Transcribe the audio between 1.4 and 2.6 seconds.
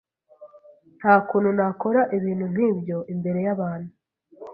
nakora ibintu